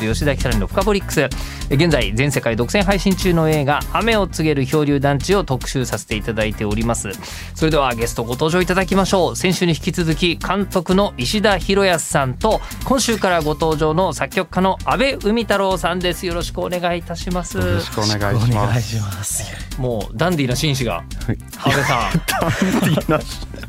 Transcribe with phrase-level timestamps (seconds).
[0.00, 1.28] 吉田久典のフカボリックス。
[1.70, 7.10] 現在全世界独占配信中の映画「雨を告げる漂流団地」を特集させていただいております。
[7.54, 9.36] それではゲストご登場いただきましょう。
[9.36, 16.26] 先週に引き続き監督の石田博康さんと今週からご登場の作曲家の阿部海太郎さんです。
[16.26, 17.58] よろしくお願いいたします。
[17.58, 18.40] よろしくお願い
[18.82, 19.44] します。
[19.78, 21.04] もうダンディーな紳士が。
[21.58, 22.22] 阿部さん。
[22.40, 23.20] ダンディーな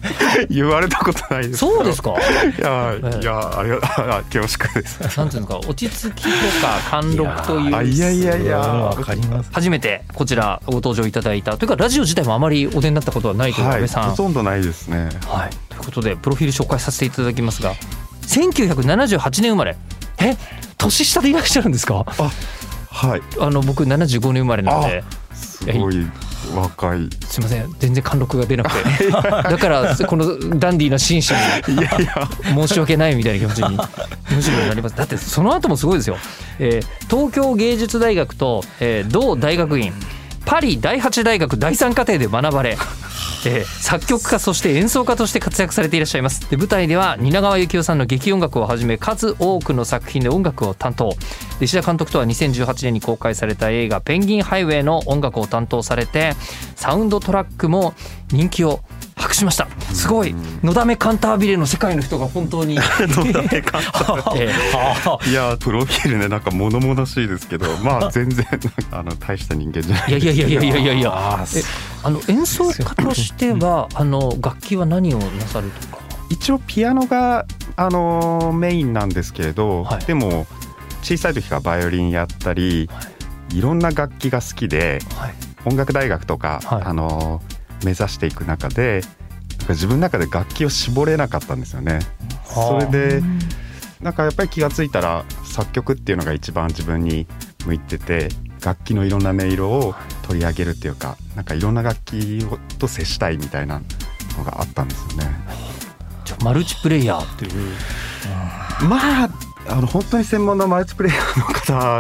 [0.50, 2.12] 言われたことないですそうですか？
[2.12, 5.18] いや、いやあれが恐縮です。
[5.18, 6.30] なんていうんですか落ち着きと
[6.62, 7.88] か貫禄という。
[7.88, 9.50] いやいやいやわかります。
[9.54, 11.58] 初めてこちらご登場いただいた。
[11.58, 15.10] というかラジオ自体もあまりお出になったことはないという安倍さん、はい、ほとんどないですね。
[15.28, 15.50] はい。
[15.70, 17.74] ということでプロフィール紹介させていただきますが
[18.28, 19.78] 1978年生まれ。
[20.20, 20.36] え？
[20.78, 22.06] 年下でいらっしゃるんですか？
[22.08, 22.32] あ
[22.90, 23.22] はい。
[23.40, 25.04] あの僕75年生まれなので。
[25.34, 26.06] すごい
[26.54, 27.10] 若い。
[27.28, 27.76] すみません。
[27.80, 29.10] 全然貫禄が出なくて。
[29.12, 31.34] だからこのダンディーな紳士
[31.68, 32.30] にいやいや。
[32.44, 33.78] 申し訳ないみたいな気持ちに
[34.36, 34.96] むしろなります。
[34.96, 36.18] だってその後もすごいですよ、
[36.60, 39.94] えー、東京芸術大学と、えー、同大学院
[40.46, 42.78] パリ第8大学第3課程で学ばれ
[43.48, 46.50] えー、作曲家そして演奏家として活躍されていらっしゃいます。
[46.50, 51.16] で舞台では蜷川幸雄さんの劇音楽をはじめ数多くの作品で音楽を担当。
[51.62, 56.34] 石田監督とは2018年に公開された映画「ペンギンハイウェイ」の音楽を担当されて
[56.76, 57.94] サウンドトラックも
[58.30, 58.82] 人気を
[59.36, 59.68] しました。
[59.94, 60.36] すごい。
[60.64, 62.76] のだめカンタービレの世界の人が本当に。
[63.00, 64.46] のだめカンタービレ。
[65.30, 68.46] いやプロフィールねなんか物々しいですけどまあ全然
[68.92, 70.10] あの大した人間じゃない。
[70.10, 71.46] いやいやいやいやいやいや。
[72.04, 76.06] あの演奏家としてはあの楽器は何をなさるとか？
[76.30, 77.46] 一応ピアノが
[77.76, 80.48] あのメインなんですけれど、はい、でも
[81.02, 83.02] 小さい時からバイオリンやったり、は
[83.52, 85.34] い、いろんな楽器が好きで、はい、
[85.66, 87.42] 音楽大学とか、あの
[87.84, 89.02] 目指していく中で
[89.70, 92.00] 自分の中で楽器を絞れなかったんですよね。
[92.46, 93.22] それで
[94.02, 97.26] なんかやっぱり気が付いたら作曲っていうのが一番自分に
[97.66, 98.30] 向いてて
[98.64, 102.46] 楽器のいろんな音色を取り上げるっていうかなんかいろんな楽器
[102.78, 103.82] と接したいみたいな
[104.38, 105.36] のがあったんですよね。
[106.24, 107.52] じゃマルチプレイヤーっていう、
[108.82, 109.30] うん、まあ
[109.68, 111.46] あの本当に専門のマルチプレイヤーの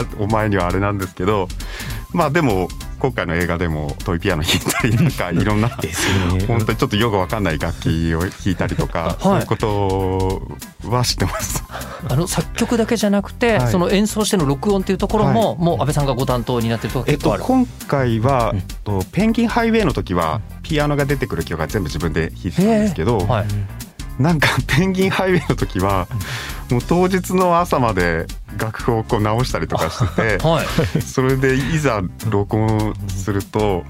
[0.06, 1.48] 方お前にはあれなんですけど
[2.14, 2.68] まあでも
[3.06, 5.70] 今回の映画でもトイピアノ弾いたりなんかいろんな
[6.48, 11.64] 本当にちょっとよくわかんない楽器を弾いたりとか、そういうことは知ってます。
[12.10, 23.46] あの作曲だけじゃなくて、その演奏しての録音っていうところも、もう安倍さんがご担当になってるとえっと、今回は、とペンギンハイウェイの時はピアノが出てくる曲が全部自分で弾いてたんですけど、はい
[24.20, 26.08] なんか ペンギンハイウェイの時は
[26.70, 28.26] もう当日の朝まで
[28.58, 33.84] 楽譜をこう直したりとかしてて、 はい、それでいざ録音すると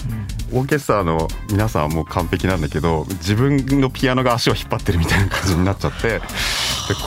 [0.51, 6.21] オーケストラの皆さんはもう完璧なんだけど自分のピアノが足を引っ張ってるみたいな感じになっちゃってで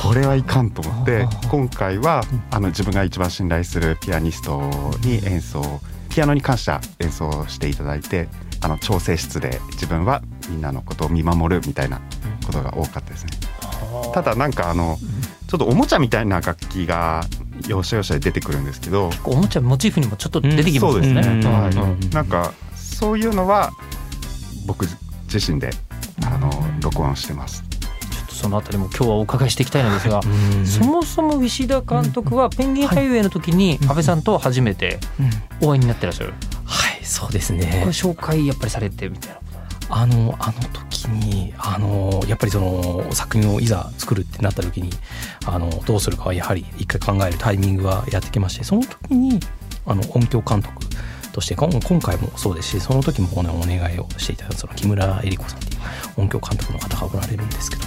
[0.02, 4.60] これはいかんと思って今回はあの自分が一番信頼するピアニスト
[5.02, 8.28] に演奏ピアノに関しては演奏していただいて
[8.60, 12.00] あの調整室で自分はみんなのことを見守るみたいな
[12.48, 13.32] ことが多かったですね。
[14.14, 14.98] ただなんかあの
[15.46, 17.24] ちょっとおもちゃみたいな楽器が
[17.66, 21.14] 要所要所で出てくるんですけどおもちゃモチーフにもちょっと出てきますね。
[21.14, 23.70] はい、なんかそういうのは
[24.66, 24.86] 僕
[25.32, 25.70] 自身で
[26.24, 26.50] あの
[26.80, 27.64] 録音してます。
[28.30, 30.20] そのあたりも今日はお伺いしていきたいのですが、
[30.64, 35.00] そもそも石田監督はペンギンハイウェイの時に安倍さんと初めて
[35.60, 36.34] お会いになってらっしゃる。
[36.64, 37.66] はい、そうですね。
[37.80, 39.38] これ紹介やっぱりされてみたいな。
[39.90, 40.52] あのあの
[40.98, 44.90] 時にあのやっぱりその作品をいざ作るってなった時に
[45.46, 49.40] あのどうするかはやはり一回考えるタイミングがやってきましてその時に
[49.86, 50.82] あの音響監督
[51.32, 51.68] として今
[52.00, 55.80] 回もそうですしその時も、ね、お願いをしていたその木村恵里子さんっていう
[56.16, 57.82] 音響監督の方がおられるんですけど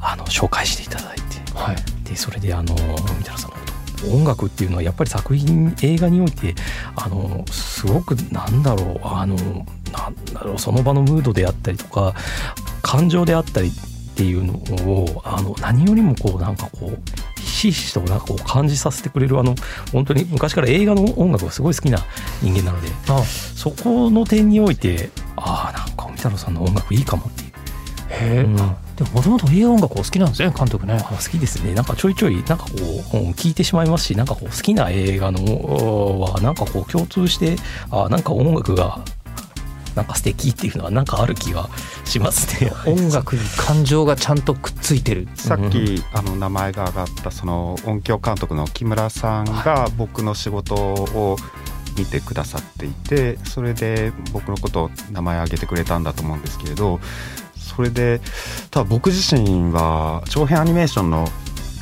[0.00, 1.22] あの紹介していただいて、
[1.54, 3.63] はい、でそれであの三太郎さんの
[4.12, 6.54] 音楽っていうのはやっぱり作品映画において
[6.96, 9.36] あのすごくなんだろうあの
[9.92, 12.14] なんだろうその場のムードであったりとか
[12.82, 19.54] 感情であったりっていうのをあの何よりもこうなんかこうひしひしとなんかこう感じさせてくれるあの
[19.92, 21.98] 本当に昔から映画の音楽がすごい好きな
[22.42, 22.88] 人間なので
[23.56, 27.52] そこの点においてああなんか三太郎さんの音楽いいかもっていう。
[28.08, 30.98] へうんでももともと映画音楽お好きなんですね監督ね。
[31.08, 31.74] 好きですね。
[31.74, 32.68] なんかちょいちょいなんかこ
[33.14, 37.56] う、うん、聞いてしまいますしなんかこう好きな映画のはなんかこう共通して
[37.90, 39.00] あなんか音楽が
[39.96, 41.68] なんか素敵っていうのはなんかある気が
[42.04, 42.72] しますね。
[42.86, 45.28] 音楽に感情がちゃんとくっついてる。
[45.34, 51.36] さっきあの名前が挙がったその音響監督の木村さんが僕の仕事を
[51.96, 57.00] 見てくださっていてそれで僕のことを名前挙げてくれたんだと思うんですけれど
[57.54, 58.20] それで
[58.74, 61.28] ただ僕自身は長編アニメーションの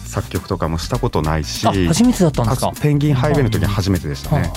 [0.04, 2.72] 作曲とかもしたことないし初めてだったんですか？
[2.82, 4.52] ペンギンハイウェイの時は初めてでしたね。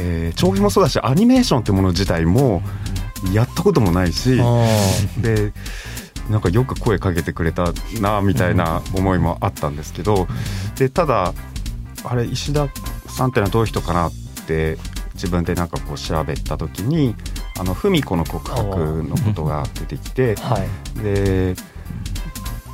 [0.00, 2.62] えー、長編もそうだしアニメーションってもの自体も
[3.32, 4.36] やったこともないし
[5.18, 5.52] で
[6.30, 10.28] なんかよく声かけてくれたなみたいな思いもあったんですけど
[10.76, 11.34] でただ
[12.04, 12.68] あれ石田
[13.08, 14.12] さんってのはどういう人かなっ
[14.46, 14.78] て
[15.14, 17.16] 自分でなんかこう調べた時に
[17.58, 21.54] 「あの芙美子の告白」のことが出てきて、はい、で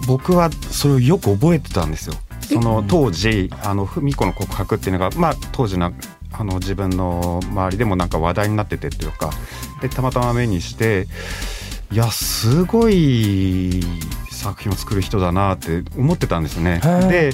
[0.06, 2.14] 僕はそれをよく覚えてたんですよ。
[2.40, 5.92] その当時あの芙美子の告白っていうのが、まあ、当時の
[6.32, 9.30] あの自分の周りでもなんか話題になっててっていうか
[9.82, 11.06] でたまたま目にして
[11.92, 13.82] いやすごい
[14.30, 16.80] 作品を作る人だなって思ってたんですね。
[17.08, 17.32] で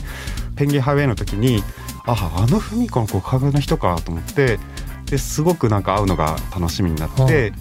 [0.56, 1.62] ペンギンハイウェイの時に
[2.06, 4.58] ああの芙美子の告白の人かと思って
[5.06, 7.52] ですごくなんか会うのが楽しみになって、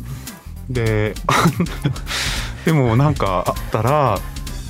[0.70, 1.14] で
[2.66, 4.20] でもなんかあったら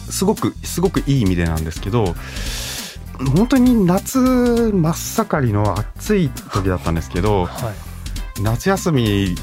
[0.09, 2.15] すごくすごくいい意味でなんですけど
[3.37, 7.71] 本当に夏真っ盛りの暑い時だったんですけど、は
[8.37, 9.35] い、夏休み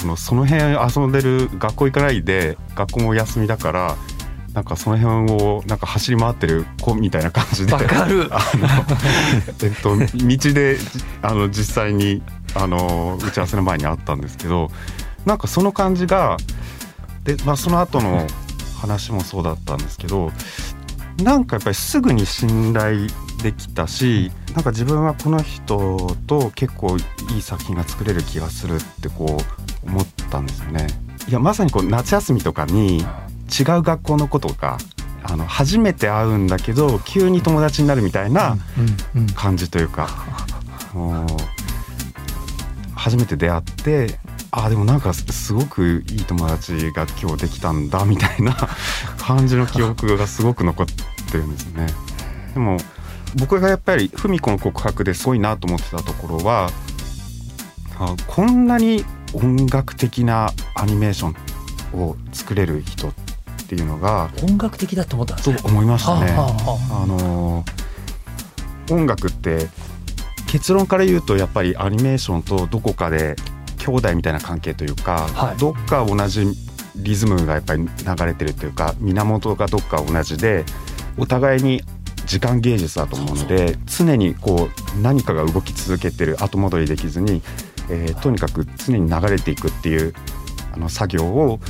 [0.00, 3.96] あのその辺遊んでる学校行かないで学校も休みだから
[4.54, 8.28] なんかその辺をなんか走り回ってる子みたいな感じでわかる。
[8.32, 8.66] あの、
[9.62, 10.78] えっと、道で
[11.22, 12.22] あの実際に
[12.54, 14.70] あの打ち合わせの前にあったんですけど
[15.24, 16.36] なんかその感じが
[17.24, 18.26] で、まあ、その後の
[18.80, 20.30] 話もそうだったんですけど
[21.22, 23.08] なんかやっぱりすぐに信頼
[23.42, 26.96] できたしなんか自分はこの人と結構
[27.34, 29.38] いい作品が作れる気がするってこ
[29.84, 30.86] う思ったんですよね。
[31.28, 34.78] いやまさにこう夏休みとかに違う学校の子とか
[35.22, 38.56] あの初めて会うんだけど急に友達になるみたいな
[39.34, 40.08] 感じというか、
[40.94, 41.26] もう
[42.98, 44.18] 初めて出会って
[44.50, 48.56] あでもなんかすごくいい友達が今日できたんだみたいな
[49.18, 51.86] 感じの記憶がすごく残ってるんですね。
[52.54, 52.78] でも
[53.36, 56.70] 僕がやっぱり芙美子の告白ですごいなと思ってたところは
[57.98, 59.04] あこんなに
[59.34, 61.34] 音楽的なアニメーショ
[61.96, 63.12] ンを作れる人っ
[63.68, 65.58] ていうのが音楽的だと思ったんですね。
[65.62, 66.32] 思いましたね。
[66.32, 67.64] あの
[68.90, 69.68] 音楽って
[70.48, 73.36] 結論から言うとやっぱりアニメーションとどこかで
[73.78, 76.46] 兄弟みたいな関係というか、はい、どっか同じ
[76.96, 80.64] リズムがやっぱり流れてるというか源がどっか同じで
[81.16, 81.82] お互いに
[82.26, 87.42] 時間芸術だと思うので常にこう何かが動き続けてる後戻りできずに、
[87.90, 90.12] えー、とにかく常に流れていくっていう
[90.72, 91.60] あの作業を、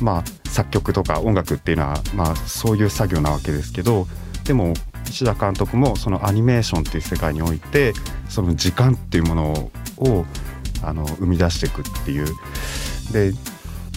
[0.00, 4.06] まあ、作曲とか音楽っていうのは、まあ、そういう作業なわけですけど
[4.44, 4.74] でも
[5.08, 7.92] 石田監督もそのアニメーションっていう世界において
[8.28, 10.24] その時間っていうものを
[10.82, 12.26] あの生み出していくっていう
[13.12, 13.32] で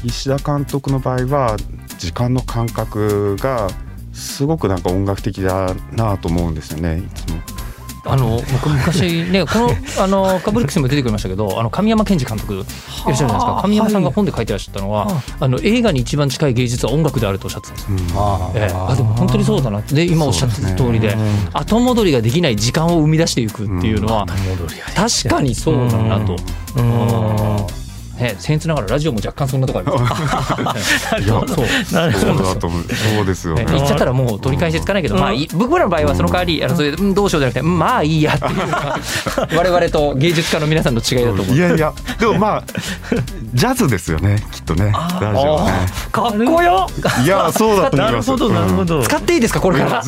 [0.04, 1.58] 石田監督の場合は
[1.98, 3.70] 時間の感覚が
[4.14, 7.59] すごくなんか音楽的だなと思うんですよねいつも。
[8.06, 13.60] あの僕昔ねこのあのカブリックスにも出てくれましたけどあの神山健二監督いらっしゃるじゃないですか。
[13.62, 18.20] 神山さんが本で書いてらっしゃったのは、はい、あの映画に一番近い芸術は音楽であるとおっしゃってたんですよ。
[18.54, 26.36] うん、えー、あでも本当にそうだなで今おっしゃってた通りで、ね、後戻りができない時間を生み出していくっていうのは、うん、確かにそうだなと。
[26.78, 27.79] うん
[28.20, 31.16] ね、僭越ながらラジオも若干そんなとこあります。
[31.24, 32.84] いや、そう、そうだと思う。
[32.84, 33.66] そうですよ、ね。
[33.70, 39.00] 言っちゃったらもう取り返しつかないけど、まあ、僕らの場合はその代わり、あの、それ、どうしようじゃなくて、まあいいやっていうのが。
[39.56, 41.56] 我々と芸術家の皆さんの違いだと思う。
[41.56, 42.64] いやいや、でも、まあ、
[43.54, 44.92] ジャズですよね、きっとね。
[45.22, 45.88] ラジオね。
[46.12, 46.88] かっこよ。
[47.24, 48.30] いや、そうだと思います。
[48.32, 49.04] なるほど、なるほど。
[49.04, 50.04] 使っていいですか、これから。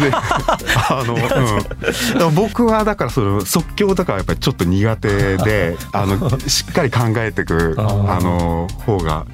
[0.90, 7.76] あの、うん、僕はだから、その即興とか、やっぱりちょっと苦手で、 あの、しっかり考えていく。
[7.78, 9.26] あの方が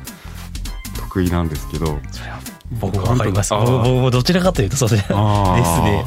[0.98, 2.00] 得意なんですけど。
[2.70, 3.54] 僕わかります。
[3.54, 5.16] 僕もどちらかというとそうですね。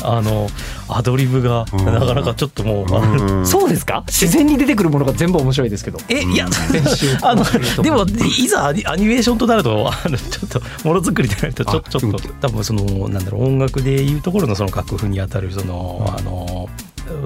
[0.03, 0.49] あの
[0.89, 2.87] アドリブがなかなかちょっともう、
[3.47, 4.05] そうですか？
[4.07, 5.99] 自然に出てくるものが全部面白いですけど。
[6.09, 6.47] えいや
[7.23, 7.45] あの
[7.83, 8.05] でも
[8.39, 16.69] いざアニメーションとなるとあのちょっとものづくりでなるとちょちょっと多分そのなんだろう音楽でいうところのその楽譜にあたるその、あの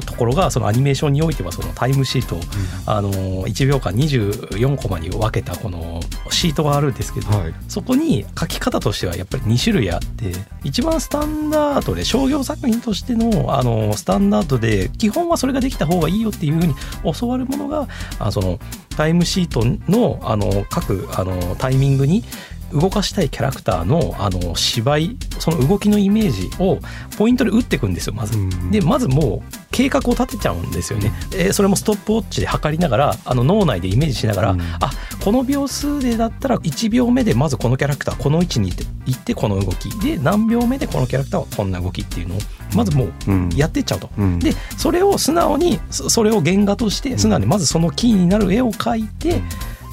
[0.07, 2.43] ところがそのアニメーションにおいてはそのタイムシート、うん、
[2.87, 3.11] あの
[3.47, 6.00] 1秒間24コマに分けたこの
[6.31, 16.75] シートがあるんですけど、はい、そこに書き方としてはやっぱり2種類あって一番スタンダードで商業作品としてのあのスタンダードで基本はそれができた方がいいよっていうふうに
[17.19, 17.88] 教わるものが
[18.19, 18.59] あその
[18.97, 22.25] タイムシートのあの各あのタイミングに
[22.73, 26.78] 動かしたいキャラクターのあの芝居その動きのイメージを
[27.16, 28.38] ポイントで打っていくんですよまず。
[28.71, 31.12] でまずもう計画を立てちゃうんですよね。
[31.33, 34.90] えー、それもストップウォッチで測りながらあの脳内でイメージしながら、うん、あ
[35.23, 38.73] この秒数でだったら1秒目でまずこのキャラクターこの位置に
[39.06, 42.38] 行ってこの動きで何秒目でこのキャラクターはこんな動きっていうのを
[42.75, 43.11] まずもう
[43.56, 44.11] やってっちゃうと。
[44.16, 49.42] うん、でそれを素直にそれを原画として素直にまずそのキーになる絵を描いて。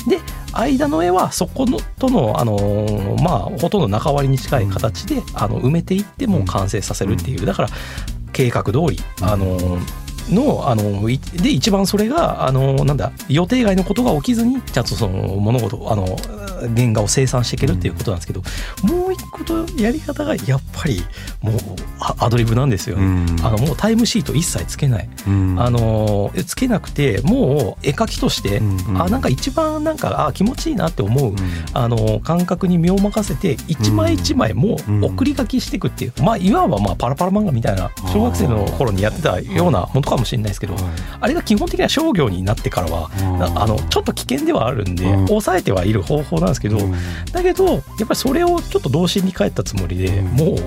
[0.07, 0.19] で
[0.53, 7.45] 間の絵はそこのとの、あのー、まあほとんど仲割りに近い形で、あの埋めていってもう完成させるっていう。
[7.45, 7.69] だから
[8.33, 16.05] 計画通り、あのーのあので一番それがあのなんだ予定外のことが起きずにちゃんとその物事あの
[16.75, 18.41] 原画を生産していけるっていうことなんですけど、
[18.83, 21.01] もう一個とやり方がやっぱり
[21.41, 21.55] もう
[22.19, 28.61] アドリブなんですよ、ね、あのもうタイムシート一切つけない、あのつけなくてもう絵描きとして、
[28.97, 31.33] あなんか一番なんかあ気持ちいいなって思う、
[31.73, 40.75] あの感覚に身を任せて一枚一枚もう送り書きしていくっていう、まあいわばまあパラパラ漫画みたいな小学生の頃にやってたようなものかもしれないですけど、
[41.19, 43.09] あれが基本的には商業になってからは
[43.55, 46.77] あのちょっと危険ではあるんで、抑えてはいる方法なんですけど、
[47.31, 50.57] だけどやっぱりそれをちょっと童心に帰ったつもりで、もう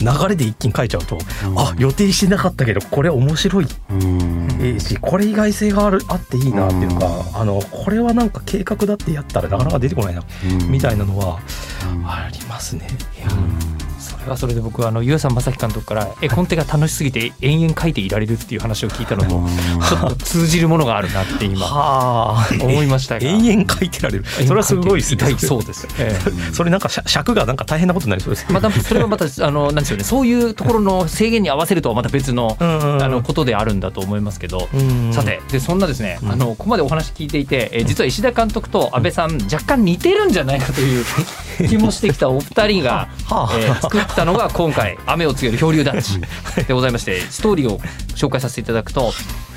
[0.00, 10.22] 流れで一気に書いちゃうと、うん、あ予定してなかったけどこれ面白い、うん、しこれ意外性があるあっていいなっていうか、うん、あのこれはなんか計画だってやったらなかなか出てこないな、
[10.68, 11.40] みたいなのは
[12.04, 12.88] ありますね。
[13.18, 13.73] れ
[14.30, 19.28] はそれで僕はあの湯浅正樹監督から絵コンテが楽しすぎて延々描いていられるっていう話を聞いたのと
[19.86, 23.26] ちょっと通じるものがあるなって今思いましたが。
[23.26, 24.24] 延々描いてられる。
[24.24, 25.38] それはすごいですね。
[25.38, 28.46] そうです、ええ、 それなんか尺がなんか大変なことになりそうです。
[28.50, 32.64] またそれはまた あのなんですよねそういうところの制限に合わせるとはまた別のあ
[33.08, 34.68] のことであるんだと思いますけど。
[35.12, 41.04] さてでそんなですねあのここまでお話聞いていて、え実は石田監督と安倍さん若干似てるんじゃないかという
[41.68, 43.08] 気もしてきたお二人が、
[43.58, 46.20] えー、作ったのが今回「雨を告げる漂流団地」
[46.66, 47.78] でございましてストーリーを
[48.14, 49.12] 紹介させていただくと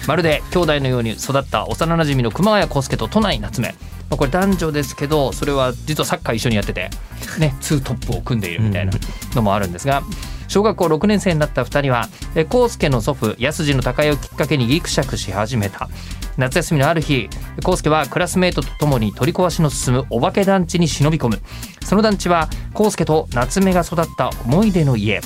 [0.08, 3.76] まるで兄弟のように育った幼なじみの熊谷康介と都内夏目
[4.10, 6.90] これ男女ですけどそれは実はサッカー一緒にやってて
[7.38, 8.94] ねツートップを組んでいるみたいな
[9.36, 10.04] のもあるんですが。
[10.48, 15.90] 小学校6年生になった2人は康介の祖父安次の高江をきっかけにギクシャクし始めた。
[16.38, 17.30] 夏休みのある日
[17.66, 21.42] 康介はクラスメートと共に取り壊しの進むお化け団地に忍び込む。
[21.84, 25.22] その団地は康介と夏目が育った思い出の家。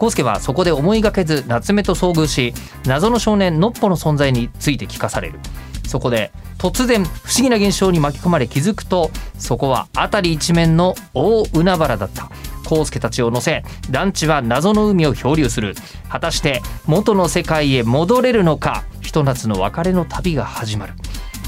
[0.00, 2.54] 康介はそこで思いがけず夏目と遭遇し
[2.86, 5.38] 謎の少年のっぽの存在について聞かされる。
[5.86, 12.30] そこで突然不思議な現象に巻き込まれ気づくとそこは辺り一面の大海原だった。
[12.70, 15.74] 康介たちを乗せ団地は謎の海を漂流する。
[16.08, 20.94] 果たして元の世界へ戻れるのかひと夏の別れの旅が始まる。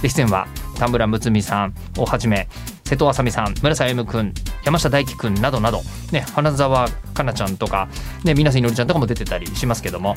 [0.02, 0.48] 出演は
[0.78, 2.48] 田村睦美さんをはじめ
[2.84, 7.88] 瀬戸あさみさん村瀬歩君山下大輝君などなど、ね、花澤香菜ちゃんとか、
[8.24, 10.14] ね、水瀬いのりちゃんとかも出てたりしますけども。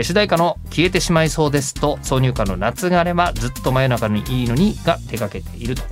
[0.00, 5.82] 主題歌の「消えてしまいそうです」と挿入歌の「夏があればずっと真夜中にいいのに」が手掛けていると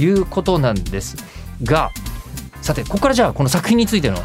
[0.00, 1.16] いうことなんです
[1.62, 1.90] が
[2.62, 4.22] さてここからじゃあこの作品についての、は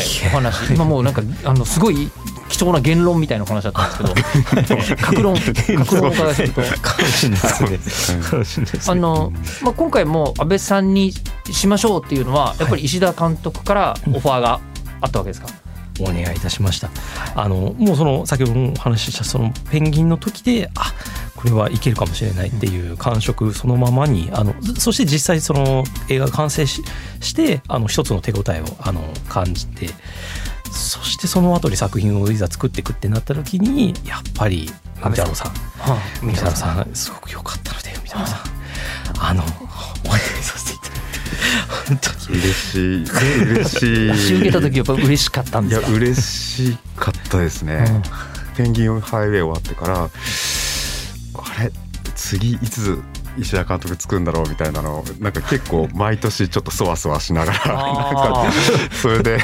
[0.00, 0.72] い、お話。
[0.74, 2.10] 今もうなんかあのすごい
[2.50, 5.34] 貴重な言論みたいな話だったんですけど 格論
[5.78, 6.62] 格論を伺いすると。
[8.92, 11.14] あの、まあ、今回も安倍さんに
[11.50, 14.60] しましょうっていうのはやっぱり石田監督からオファーが
[15.00, 15.46] あったわけですか、
[16.00, 16.90] お願いいたしました。
[17.34, 20.92] あのもうその先ほどお話ししたそのペンギンの時であ
[21.42, 26.84] これはいけるかもしれないっていう感触そのままにあのそして実際その映画が完成し
[27.20, 29.88] してあの一つの手応えをあの感じて
[30.70, 34.70] そしてその後に作品をいざ作っていくってなった時にやっぱり
[35.02, 35.52] 海太郎さん。
[36.22, 38.38] 海太郎さんすごく良かったので海太郎さん。
[39.18, 41.18] あのお会いさせていただいて。
[41.88, 43.04] 本当に嬉しい。
[43.52, 45.88] 嬉しい受けた時やっぱ嬉しかったんですか？
[45.88, 47.84] いや嬉しかったですね、
[48.54, 50.08] うん、ペンギンハイウェイ終わってから
[51.34, 51.72] あれ
[52.14, 53.00] 次いつ
[53.38, 58.52] 石田監督作るんだろうみたいなのなんか結構毎年ちょっとそわそわしながら なんか
[59.00, 59.38] それで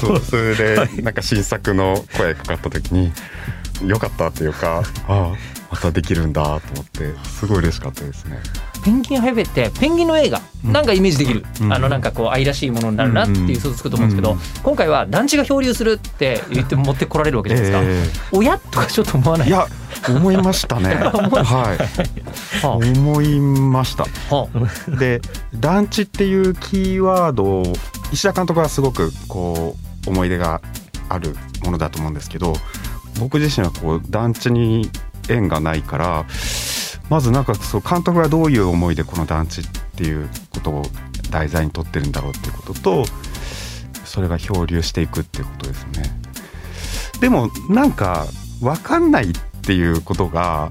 [0.00, 3.12] そう それでなんか新作の声かかった時に
[3.84, 5.32] よかったっていうかああ
[5.70, 8.38] またできるんだと思ってすごい嬉しかったですね。
[8.84, 19.48] ペンギンハイウェイってペンギンの映画なんかイメージできる、うん、あのなんかこう愛らしいものになるなっていう想像つくと思うんですけど、うん、今回は団地が漂流するって言って持ってこられるわけじゃないですか、えー、親とかちょっと思わない？
[19.48, 19.66] いや
[20.08, 20.94] 思いましたね。
[20.98, 21.76] は
[22.62, 22.66] い。
[22.66, 24.04] 思いました。
[24.98, 25.20] で
[25.54, 27.72] 団地っていうキーワードを
[28.12, 30.60] 石田監督はすごくこう思い出が
[31.08, 32.54] あるものだと思うんですけど
[33.20, 34.90] 僕自身はこう団地に
[35.28, 36.24] 縁がないから
[37.08, 39.64] まずなんかそう監督がどういう思いでこの団地っ
[39.96, 40.82] ていうことを
[41.30, 43.04] 題材にとってるんだろうっていうことと
[44.04, 46.04] それが漂流していくっていうことですね。
[47.20, 48.26] でもなんか
[48.60, 49.32] 分かんないっ
[49.62, 50.70] ていうことが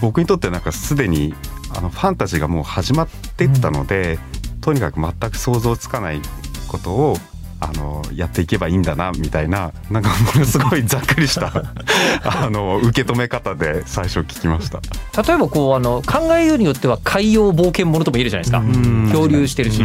[0.00, 1.34] 僕にとってなんかすでに
[1.74, 4.18] あのファンタジーがもう始まってったので、
[4.60, 6.20] とにかく全く想像つかない
[6.68, 7.16] ことを
[7.62, 11.52] あのやっていけばいいんだなみたいななんかものすごいざっくりした
[12.24, 14.80] あの受け止め方で最初聞きました。
[15.22, 19.12] 例えばこうあの考えようによっては海洋冒険ものとも言えるじゃないですか。
[19.12, 19.82] 漂流してるし。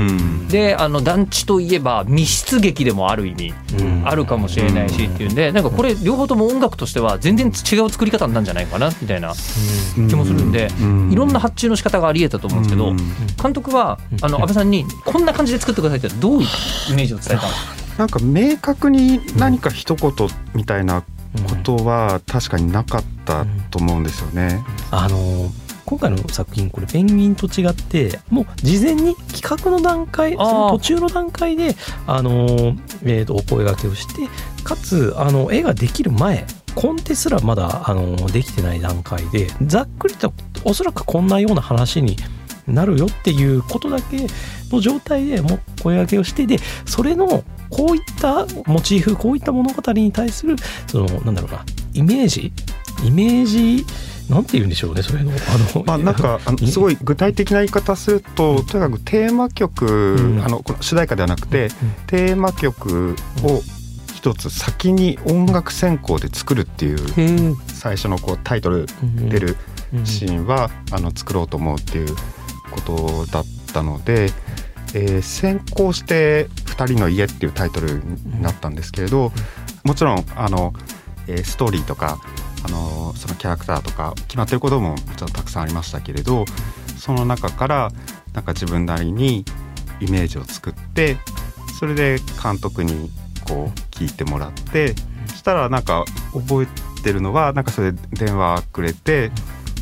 [0.50, 3.54] であの団地といえば密室劇でもある意味
[4.06, 9.34] あるかもしれないしっていうんでなんかこれ両方とも音楽としては全然違う作り方なんじゃないかなみたいな
[10.10, 10.70] 気もするんで
[11.12, 12.94] いろんな発注の仕方がありえたと思うんですけど
[13.42, 16.48] 監督はあの安倍さんにこんな感じで作ってくださいってどういう
[16.92, 17.67] イメージを伝えたんですか
[17.98, 20.14] なんか明確に何か一言
[20.54, 24.64] みたいなことは確かになかったと思うんですよね。
[24.92, 25.50] あの
[25.86, 31.76] 今回の作品これペンギンと違ってもう事前に企画の段階その途中の段階で
[32.06, 34.28] あの、えー、とお声がけをして
[34.66, 40.34] かつあの絵ができる前コンテすらまだあのできてない段階でざっくりと
[40.66, 42.18] おそらくこんなような話に
[42.68, 44.28] なるよっていうことだけ
[44.72, 50.56] の状態でもう声掛けをしてでそれのこういったモチーフこういった物語に対する
[50.88, 52.52] そのなんだろうなイメージ
[53.04, 53.86] イメージ
[54.30, 55.36] なんて言うんでしょうねそれのあ
[55.78, 61.72] のまあなんかあのすごい具体的な言い方するととにかくテーマ曲、うん、あのこの主題歌ではなくて、うん、
[62.08, 63.62] テーマ曲を
[64.14, 68.88] 一つ先に音楽専攻で作るっていう最初のこうタイトル
[69.30, 69.56] 出る
[70.04, 72.14] シーンはあの作ろうと思うっていう
[72.72, 74.32] ことだったので。
[74.94, 79.32] えー、先行して「二人の家」っていうタイトルになったんですけれど
[79.84, 80.74] もちろんあの、
[81.28, 82.20] えー、ストーリーとか
[82.64, 86.46] あのそのキャラクターとか決まってることももちろんたくさんありましたけれど
[86.98, 87.92] その中から
[88.34, 89.46] なんか自分なりに
[90.00, 91.18] イメージを作って
[91.80, 93.12] それで監督に
[93.48, 94.94] こう聞いてもらって
[95.28, 99.32] そしたらなんか覚えてるのはなんかそれで電話くれて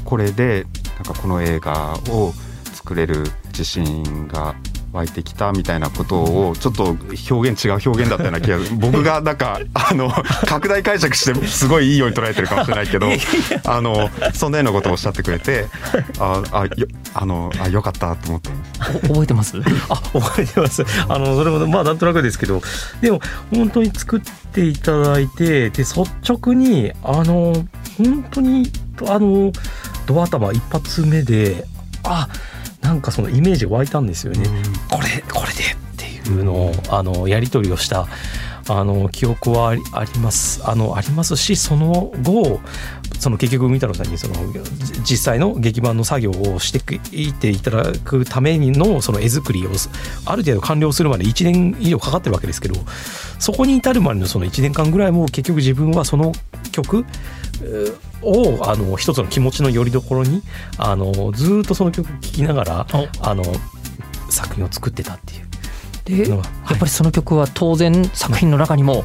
[0.04, 0.66] これで
[0.96, 2.34] なんかこの映画を
[2.74, 4.56] 作れる自信が
[4.96, 6.96] 湧いてきたみたいなことをちょっと
[7.32, 10.10] 表現違う表現だったような気が 僕がなんかあの
[10.48, 13.08] 拡大解釈してすごいいいように捉えてるかもしれないけど
[13.66, 15.68] あのそんなようなことをおっしゃってくれて
[16.20, 18.50] ああよあのあよかったと思って
[19.08, 19.58] 覚えてます？
[19.90, 20.84] あ覚えてます。
[21.10, 22.62] あのそれもまあなんとなくですけど。
[23.02, 23.20] でも
[23.54, 27.54] 本当に作っていただいてで率直にあの
[27.98, 28.72] 本当に
[29.08, 29.52] あの
[30.06, 31.66] ドア頭一発目で
[32.04, 32.28] あ
[32.86, 34.46] なんかそのイメージ湧いたんですよね、
[34.92, 38.06] これこれでっていうのをあのやり取りをした
[38.70, 40.62] あの記憶はあります。
[40.64, 42.62] あのありますしその後
[43.20, 44.36] その結局三太郎さんにその
[45.00, 49.72] 実際の劇版の作業をしていっていただくためにのその絵作りを
[50.28, 52.76] ある程度完了するまで1年以上かかってるわけですけど
[53.40, 56.34] そこに至るまでのその1年間ぐらいも結局自分はその
[56.72, 57.06] 曲
[58.22, 60.42] をあの一つの気持ちのよりどころに
[60.78, 62.88] あのずっとその曲聴きながら
[63.22, 63.44] あの
[64.30, 65.46] 作品を作ってたっていう。
[66.26, 66.40] で、やっ
[66.78, 69.04] ぱりその曲は当然作品の中にも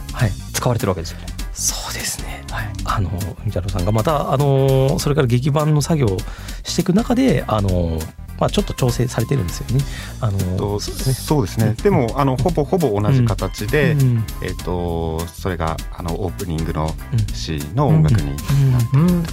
[0.52, 1.24] 使われてるわけですよね。
[1.24, 6.18] はい、そうですね、はい、あの三太郎さんがまたあのそれから劇版の作業を
[6.62, 7.98] していく中であの
[8.40, 9.84] まあ、ちょっと調整されてるんですよね。
[10.20, 11.74] あのそうですね。
[11.82, 16.94] でもあのほぼほぼ同じ形で、うん、えっ、ー、とそれがあのオープニングの
[17.34, 18.26] シーンの音楽に
[18.72, 19.32] なって、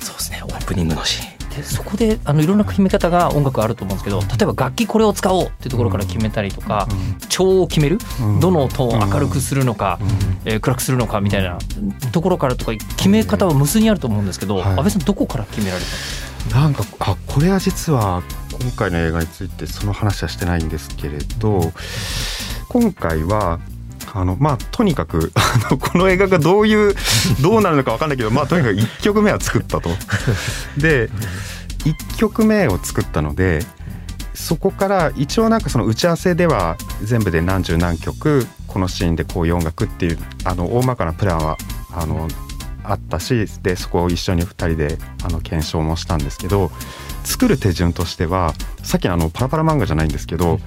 [0.00, 0.42] そうですね。
[0.44, 1.32] オープニングのシーン。
[1.52, 6.88] でそこであのいろんな決め方が音楽あると思うんですけど例えば楽器これを使おうっていうところから決めたりとか、
[7.28, 7.98] 調を決める、
[8.40, 9.98] どの音を明るくするのか、
[10.46, 11.58] えー、暗くするのかみたいな
[12.10, 16.31] ところからとか決め方は無数にあると思うんですけど、安倍さんどこから決められたんですか？
[16.50, 18.22] なんかあこれは実は
[18.60, 21.72] 今回の映画についてその話はしてないんですけれど
[22.68, 23.60] 今回は
[24.14, 26.94] あのまあとにかく あのこの映画がどういう
[27.40, 29.90] どうなるのか分かんないけどまあとにかく1曲目は作ったと。
[30.76, 31.10] で
[31.84, 33.64] 1曲目を作ったので
[34.34, 41.58] そこから一応なんかその打ち合わせでは全部で何十何曲このシーンでこういう音楽っていうあの大まかなプランは
[41.92, 42.28] あの
[42.84, 46.70] あったしでそこを一緒に2人であの検証もしたんですけど
[47.24, 50.58] 作る手順としてはさっきのあのパラパラ漫画じゃないんですけど、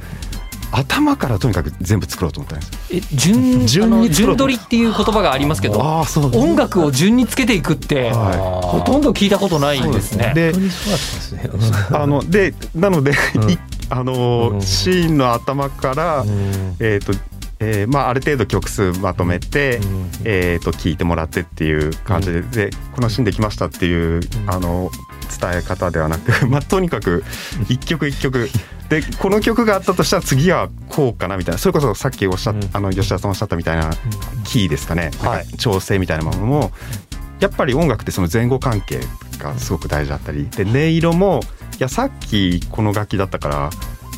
[0.71, 6.38] 頭からとにかく全部作ろうと思ったんですえ順順に順取りっていう言葉がありますけどあそう。
[6.38, 10.34] 音楽を順につけていくって、はい、ほとんど聞いたことないんですね。
[10.34, 10.54] で
[11.91, 13.58] あのでなので、うん、
[13.89, 16.23] あの、シーンの頭から、
[16.80, 17.13] えっ、ー、と
[17.60, 24.91] えーまあ、ある程度曲数まとめて、うん、えー、と聞いてもらってっていう感じでうん、でこのシーンできましたっていう、うん、あの
[25.39, 27.24] 伝え方ではなく、 まあ、とにかく
[27.70, 28.50] 一曲一曲。
[28.89, 31.58] でこの曲があったとしたら次はこうかなみたいな。
[31.58, 33.89] それこそさっきおっしゃっ、あの吉田さんおっしゃったみたいな
[34.44, 36.72] キーですかね、はい、調整みたいなものも
[37.39, 39.00] やっぱり音楽ってその前後関係
[39.39, 40.48] がすごく大事だったり。
[40.52, 41.41] で音色も
[41.80, 43.70] いやさっきこの楽器だったから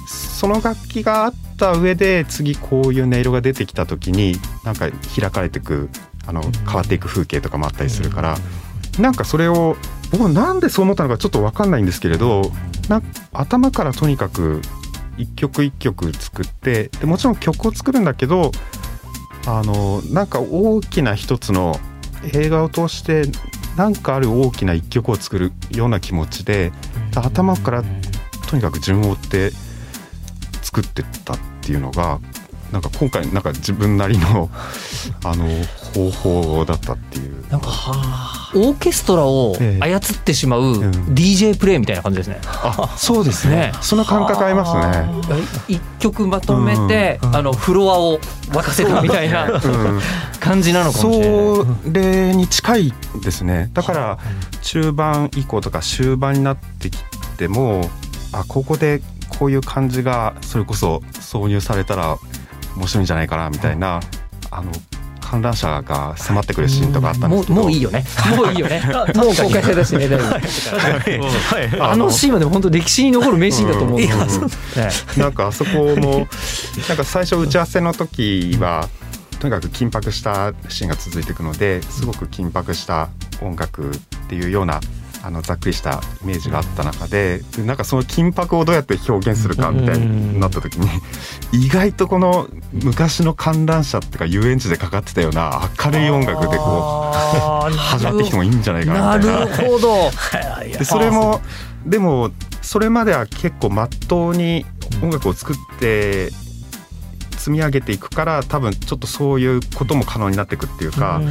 [0.08, 4.90] その楽器があった上で次こういう音色が出てきた時になんか
[5.20, 5.90] 開かれていく
[6.26, 8.38] あの変わっていく風景とかもあったりするから
[9.00, 9.76] なんかそれを
[10.12, 12.52] 僕なんでそう思ったのかちょっと分かんないんですけれど
[12.90, 13.02] な
[13.34, 14.62] 頭からとにかく
[15.18, 18.52] 一曲一曲作ってでもちろん曲を作るんだけど
[19.46, 21.80] あのなんか大きな一つの
[22.34, 23.24] 映画を通して
[23.78, 26.72] なんかある大きな一曲を作るような気持ちで
[27.16, 27.84] 頭から
[28.50, 29.52] とにかく順を追って
[30.68, 32.20] 作ってったっていうのが
[32.74, 34.50] なんか今回なんか自分なりの
[35.24, 35.46] あの
[35.96, 37.38] 方法だったっていう。
[37.50, 37.70] なんか
[38.54, 40.74] オーケストラを操ってしまう
[41.14, 43.72] DJ プレイみたいな感じですね、あそうですね。
[43.80, 45.46] その感覚ありますね。
[45.70, 49.62] 一曲まとめて、あのフロアを沸かせたみたいな
[50.42, 51.30] 感じなのかもしれない。
[51.30, 53.70] それに近いですね。
[53.74, 54.18] だから
[54.62, 56.98] 中盤以降とか終盤になってき
[57.38, 57.90] ても
[58.34, 59.02] あここで
[59.38, 62.18] こういう感じがそれこそ挿入されたら
[62.76, 64.00] 面白いんじゃないかなみたいな
[64.52, 64.72] あの
[65.20, 67.62] 観覧車が迫ってくるシーンとかあったんですけど。
[67.62, 68.06] もういいよね。
[68.38, 68.82] もういいよね。
[69.14, 70.08] もう公開されたしね
[71.82, 74.00] あのシーンはでも本当歴史に残る名シーンだと思う、
[75.20, 76.28] なんかあそこも
[76.88, 78.88] なんか最初打ち合わせの時は
[79.40, 83.10] とにかく緊迫したシーンが続いていくのですごく緊迫した
[83.42, 83.94] 音楽っ
[84.30, 84.80] ていうような
[85.28, 90.88] あのざっくりしたイメージがあった中でなんかその緊迫をどうやって表現するかみたいになった時に
[91.52, 99.46] 意外とこの昔の観覧車っていうか遊園地でかかってたような明るい音楽でこう始まってきてもいいんじゃないかなみたいな。
[99.48, 100.12] なるほど
[100.64, 101.42] でそれも
[101.86, 104.66] でもそれまでは結構まっとうに
[105.04, 106.30] 音楽を作って
[107.32, 111.22] 積み上げていくから多分ちょっとそういうことも可能になっていくっていうか。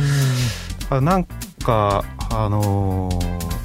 [0.91, 1.25] うなん
[1.65, 3.56] かあのー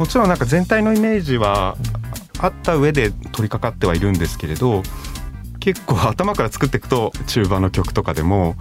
[0.00, 1.76] もちろんなんか全体のイメージは
[2.38, 4.82] あった上で取り掛かってはいるんですけれど
[5.60, 8.56] 結構頭から作っていくと中盤の曲とかでも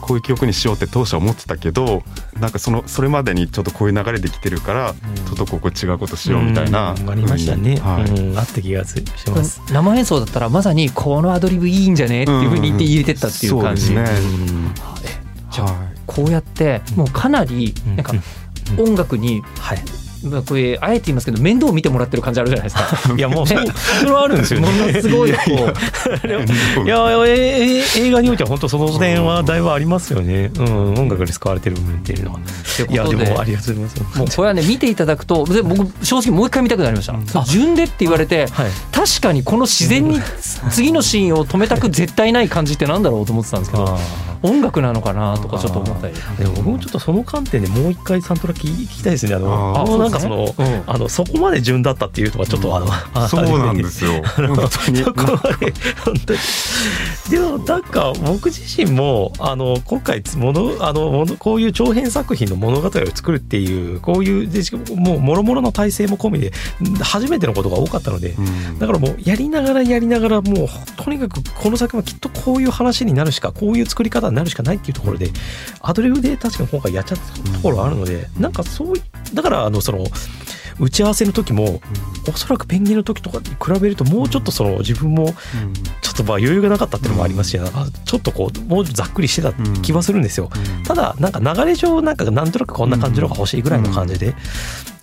[0.00, 2.02] こういう曲にしようって当初は思ってたけど
[2.40, 4.94] なんかそのそれまでにちょっとこういう流れできてるから、
[5.26, 8.96] ちょっとここ違うことしようみたいな、ありましたね、はい、あった気がし
[9.30, 9.60] ます。
[9.70, 18.14] 生演奏だったらまさにこのアドリブいいんじゃねっていうふうに言って入れてったっていう感じ、うんうん、そうですね、じゃあこうやってもうかなりなんか
[18.78, 19.78] 音楽に、はい
[20.24, 23.14] まあ、これあえて言いますけど面倒を見てもらってる感じあるじゃないですか。
[23.16, 24.70] いやもうそれはあるんですよね。
[24.70, 25.38] ものすごいこ
[26.84, 30.50] ういやえ映画においては本当その点はだいぶありますよね。
[30.56, 32.40] うん、音楽に使われてる部分っていうのは。
[32.88, 34.18] いやでもありがとうございます。
[34.18, 37.44] もうこれはね見ていただくとで僕正直もう一回見たくなりました。
[37.44, 40.20] 順でって言われて、はい、確かにこの自然に
[40.70, 43.98] 次のシーンを止めたく絶対ない感じってなんだろうと思ってたんですけど。
[44.42, 50.54] 音楽なのかなとかちょっと思ったりでも僕もちょっとその観点でもう一回サントラ聞きたいですねあのあのかその、
[50.86, 54.22] あのそこまで順だったっていうのはちょっとあの、そうなんですよ。
[54.36, 54.98] 本当に。
[55.02, 55.72] そこまで
[56.04, 56.38] 本当に。
[57.30, 66.52] でもなんか僕自身もあの今回ものあのこういう長編作品の物語を作るっていうこういうでしかももうもろもろの体制も込みで
[67.00, 68.34] 初めてのことが多かったので、
[68.78, 75.30] だからもうやりながらやりながらもうとにかくこの作品はきっとこういう話になるしかこういう作り方になるしかないっていうところで
[75.80, 78.96] アドリブで確かに今回やっちゃったところがあるので、なんかそう
[79.34, 80.04] だからあのその
[80.80, 81.80] 打ち合わせの時も、うん、
[82.28, 85.26] おそらくペンギンの時とかに比べるともうちょっとその自分も
[86.00, 87.66] ちょっとまあ余裕がなかったっていうのもありますし、うん、
[88.04, 94.34] ちょっとこうもうざっくりしてた気はするんですよ、うん、ただなんか流れ上なんかなんとなくこんな感じのが欲しいぐらいの感じで、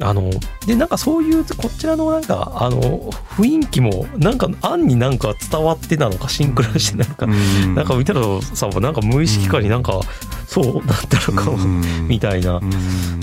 [0.02, 0.30] あの
[0.66, 10.00] でなんかそういうこちらのなんかあの雰囲気もなんか案になんか伝わってなのかシンクロしてなのか、なんか見たらさんもなんか無意識化になんか
[10.48, 11.58] そうだったのかも
[12.08, 12.60] みたいな、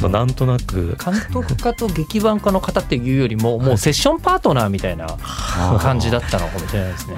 [0.01, 0.97] まあ、なんとなく。
[1.03, 5.07] 監督家と劇版家の方っていうよりももうセッションパートナーみたいな
[5.81, 7.17] 感じだったのかもしれないですね。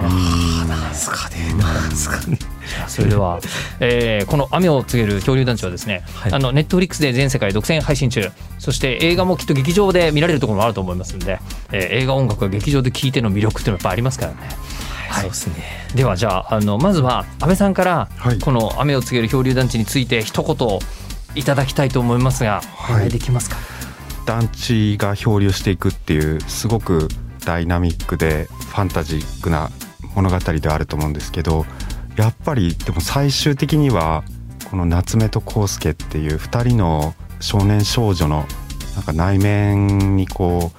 [0.64, 2.38] なんすかねなんすかね
[2.86, 3.40] それでは、
[3.80, 8.30] えー、この雨を告げる恐竜団地はですね、はい、あのネットフリックスで全世界独占配信中。
[8.58, 11.40] そして映画もきっと劇場で見られるところもあると思いますので、
[11.72, 14.38] えー、映画音楽は劇場で聴いての魅力っていうのはやっぱありますからね。
[15.08, 15.54] はい、そうですね。
[15.94, 18.08] ではじゃああのまずは安倍さんから、
[18.42, 20.78] この雨を告げる漂流団地について一言
[21.34, 23.56] いただきたいと思いますが、お願いできますか？
[24.26, 27.08] 団地が漂流していくっていうすごく
[27.46, 29.70] ダイナミックでファンタジックな
[30.14, 31.66] 物語ではあると思うんですけど
[32.16, 34.24] やっぱりでも最終的には
[34.70, 38.46] この夏目と康介っていう2人の少年少女の
[38.94, 40.72] なんか内面にこ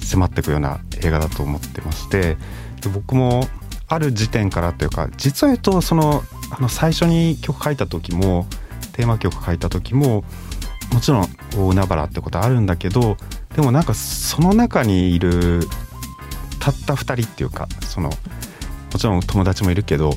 [0.00, 2.36] う迫っていくような映画だと思ってまして
[2.80, 3.46] で僕も
[3.88, 8.46] ある時点からというか実は言うとそのあの最初に曲書いた時も
[8.92, 10.24] テーマ曲書いた時も
[10.92, 13.16] もちろん大海原ってことあるんだけど
[13.54, 15.60] でもなんかその中にいる
[16.58, 18.10] たった2人っていうかその
[18.92, 20.12] もちろん友達もいるけど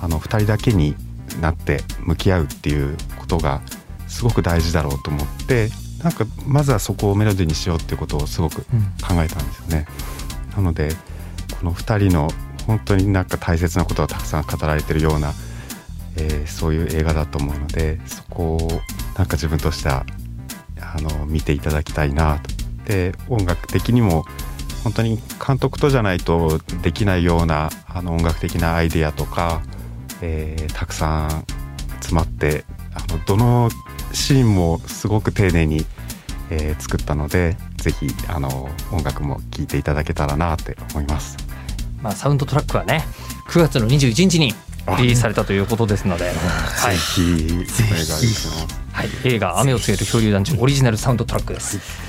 [0.00, 0.94] あの2人だけに
[1.40, 3.60] なって向き合うっていうことが
[4.06, 5.68] すごく大事だろうと思って
[6.02, 8.66] なんかまずはそこをメロディーにしようっていうことをすごく考
[9.22, 9.86] えたんですよね。
[10.56, 10.90] うん、なので
[11.58, 12.28] この2人の
[12.66, 15.32] 本当になんか大切なことがたくさん語られてるような、
[16.16, 18.68] えー、そういう映画だと思うのでそこを
[19.16, 20.04] なんか自分としては
[20.80, 22.58] あの見ていただきたいなと。
[22.84, 24.24] で音楽的にも
[24.88, 29.60] 本当に監督とじゃないとできないようなあの音楽的なアイデアとか、
[30.22, 31.44] えー、たくさん
[31.96, 33.68] 詰まってあのどの
[34.14, 35.84] シーンもすごく丁寧に、
[36.48, 41.36] えー、作ったのでぜひあの音楽も聴いていただけたらなって思います。
[42.00, 43.04] まあ、サウンドトラックはね
[43.48, 44.54] 9月の21日に
[44.96, 46.34] リリースされたということですので、はい。
[48.92, 52.07] はい、映画雨を告げる漂流団地オリジナルサウンドトラックです。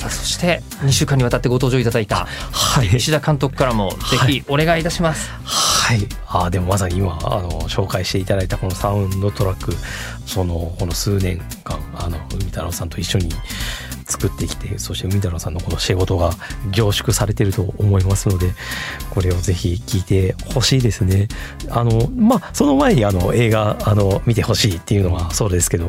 [0.00, 5.28] さあそして2週間にわたってご登場いただいた、はい、石田監督からもぜひお願いいたします。
[5.44, 9.74] はい、あでもまさに今あの紹介していただいたこのサウンドトラック
[10.24, 13.28] そのこの数年間あの海太郎さんと一緒に
[14.10, 16.32] 作ってきてそして海太郎さんのこの仕事が
[16.72, 18.52] 凝縮されてると思いますので
[19.10, 21.28] これをぜひ聞いてほしいですね。
[21.70, 25.88] あのまあその前にあの映画あの見てほしいっていうのはそうですけど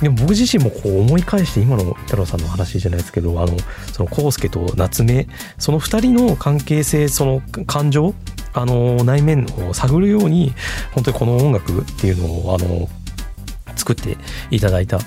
[0.00, 3.56] でも僕自身もこう思い返して今の海太郎さんの話じゃないですけどあの
[3.92, 5.26] その康介と夏目
[5.58, 8.14] その2人の関係性その感情
[8.52, 10.52] あの内面を探るように
[10.92, 12.88] 本当にこの音楽っていうのをあの
[13.76, 14.18] 作って
[14.50, 14.98] いただいた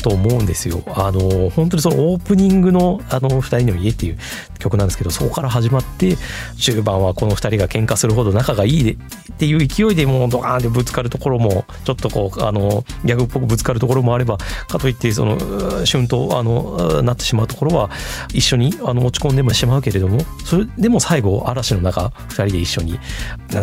[0.00, 0.82] と思うんですよ。
[0.86, 4.18] あの本当にそのオープニングの「あの2人の家」っていう
[4.58, 6.16] 曲なんですけどそこから始まって
[6.58, 8.96] 中盤はこの2人が喧嘩するほど仲がいいでっ
[9.38, 17.90] ていう勢いでもうドカーンってぶつかるところもちょっとこうあのギャグっぽくぶつかるところもあればかといってその旬とあのなってしまうところは
[18.32, 22.98] 一緒にあの落ち込んでもしまうけれどもそれでも最後嵐の中2人で一緒に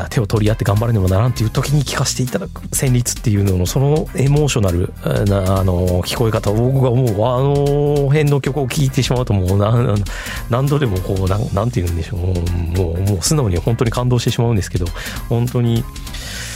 [0.10, 4.94] 手を取り合って頑張るにもならんっていう時に聞かせていただく旋律っていうののそのエモーショナル
[5.26, 10.04] なあの聞こえ方僕がもうあの辺の曲を聴いてしまうともう
[10.50, 12.20] 何度でもこうなんなんて言うんでしょう。
[12.20, 14.86] もうもう素直に本当に感動してしまうんですけど
[15.30, 15.84] 本当に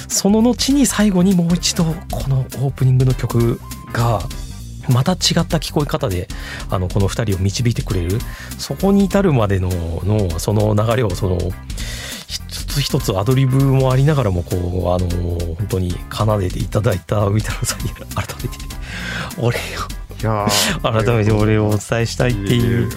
[0.07, 3.60] その後に最後にもう一度このオープニングの曲
[3.93, 4.21] が
[4.89, 6.27] また違った聞こえ方で
[6.69, 8.19] あのこの2人を導いてくれる
[8.57, 9.69] そこに至るまでの
[10.03, 11.38] のその流れをその
[12.27, 15.07] 一つ一つアドリブもありながらもこうあの
[15.55, 18.70] 本当に奏でていただいたみたいなさんに改めて
[19.38, 19.82] 俺よ
[20.21, 22.89] 改めて俺をお伝えしたいっていう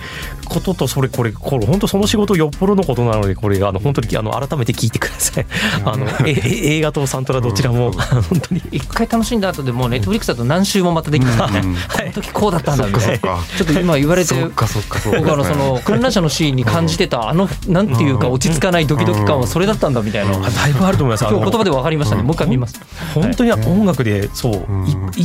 [0.46, 5.46] こととそれこれこれ本当その仕事よっぽどのことなのでこれあの本当にあの改めて聞いてください。
[5.84, 13.38] あのえ映画とサントラどちらも本当に一回楽しんだ後でもうネットフリックスだと何週もまたできますね、うん、この時こうだったんだみたいな。
[13.56, 20.38] ちょっと今言われて僕あのその観覧車のシーンに感じてたあのなんていうか落ち着かないドキドキ感はそれだったんだみたいな。
[20.38, 21.24] だいぶあると思います。
[21.24, 22.22] 今日言葉で分かりましたね。
[22.22, 22.80] もう一回見ます。
[23.14, 24.66] 本当に音楽でそう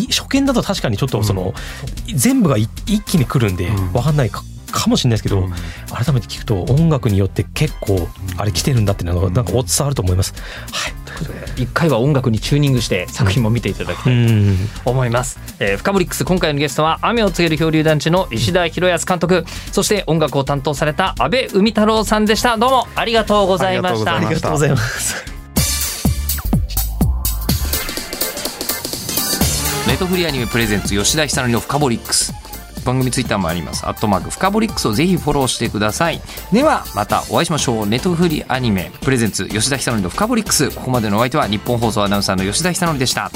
[0.09, 1.53] 初見だと確かにちょっとその
[2.15, 2.69] 全部が一
[3.01, 10.33] 気に来るんで分かんないかかもしれないですけど、うん、改めて聞くと音楽によって結構あれ来てるんだっていうのがなんか伝わると思います。
[10.71, 10.89] は
[11.57, 14.27] い、一回は音楽にチューニングして作品も見ていただきたい
[14.83, 15.39] と思います。
[15.59, 19.45] うん、えー、フカボリックス今回のゲストは雨を告げる漂流団地の石田博康監督。
[19.71, 22.57] そして音楽を担当された阿部海太郎さんでした。
[22.57, 24.15] どうもありがとうございました。
[24.15, 25.38] ありがとうございます
[29.89, 32.31] ネットフリーアニメプレゼンツ吉田久典のフカボリックス
[32.85, 33.87] 番組ツイッターもあります。
[33.87, 36.21] アットマーク、フカボリックスをぜひフォローしてください。
[36.53, 37.87] では、またお会いしましょう。
[37.87, 40.69] ネットフリアニメ、プレゼンツ、吉田久典のフカボリックス。
[40.69, 43.31] ここまでのお相手は、日本放送アナウンサーの吉田久典でした。